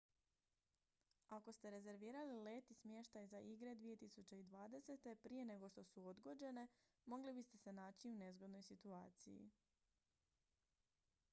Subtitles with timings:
[1.35, 5.15] ako ste rezervirali let i smještaj za igre 2020.
[5.15, 6.67] prije nego su odgođene
[7.05, 9.51] mogli biste se naći u nezgodnoj situaciji